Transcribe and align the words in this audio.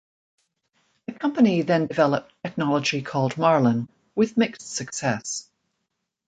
The 1.05 1.13
company 1.13 1.61
then 1.61 1.85
developed 1.85 2.33
technology 2.43 3.03
called 3.03 3.37
Marlin, 3.37 3.87
with 4.15 4.35
mixed 4.35 4.73
success. 4.75 5.47